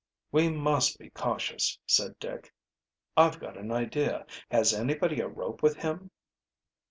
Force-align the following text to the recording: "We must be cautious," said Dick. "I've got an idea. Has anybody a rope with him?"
"We 0.31 0.49
must 0.49 0.97
be 0.97 1.11
cautious," 1.11 1.77
said 1.85 2.17
Dick. 2.19 2.51
"I've 3.15 3.39
got 3.39 3.55
an 3.55 3.71
idea. 3.71 4.25
Has 4.49 4.73
anybody 4.73 5.19
a 5.21 5.27
rope 5.27 5.61
with 5.61 5.75
him?" 5.77 6.09